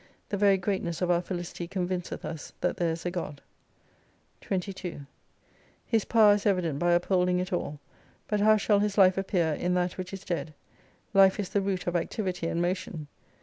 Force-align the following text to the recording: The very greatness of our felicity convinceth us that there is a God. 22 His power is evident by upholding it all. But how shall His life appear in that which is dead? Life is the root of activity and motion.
The 0.29 0.37
very 0.37 0.57
greatness 0.57 0.99
of 1.03 1.11
our 1.11 1.21
felicity 1.21 1.67
convinceth 1.67 2.25
us 2.25 2.53
that 2.61 2.77
there 2.77 2.89
is 2.91 3.05
a 3.05 3.11
God. 3.11 3.39
22 4.41 5.01
His 5.85 6.05
power 6.05 6.33
is 6.33 6.47
evident 6.47 6.79
by 6.79 6.93
upholding 6.93 7.37
it 7.37 7.53
all. 7.53 7.79
But 8.27 8.39
how 8.39 8.57
shall 8.57 8.79
His 8.79 8.97
life 8.97 9.15
appear 9.19 9.53
in 9.53 9.75
that 9.75 9.99
which 9.99 10.11
is 10.11 10.25
dead? 10.25 10.55
Life 11.13 11.39
is 11.39 11.49
the 11.49 11.61
root 11.61 11.85
of 11.85 11.95
activity 11.95 12.47
and 12.47 12.59
motion. 12.59 13.09